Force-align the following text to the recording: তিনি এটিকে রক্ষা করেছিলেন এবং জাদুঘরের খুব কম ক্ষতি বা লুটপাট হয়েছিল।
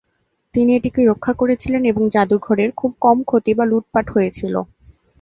তিনি 0.55 0.71
এটিকে 0.75 1.01
রক্ষা 1.05 1.33
করেছিলেন 1.33 1.81
এবং 1.85 2.03
জাদুঘরের 2.13 2.69
খুব 2.79 2.91
কম 3.01 3.17
ক্ষতি 3.23 3.51
বা 3.53 3.65
লুটপাট 3.65 4.05
হয়েছিল। 4.09 4.53